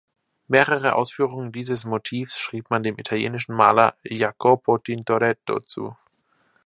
Mehrere 0.47 0.95
Ausführungen 0.95 1.51
dieses 1.51 1.85
Motivs 1.85 2.39
schrieb 2.39 2.71
man 2.71 2.81
dem 2.81 2.97
italienischen 2.97 3.53
Maler 3.55 3.93
Jacopo 4.01 4.79
Tintoretto 4.79 5.59
zu. 5.59 5.95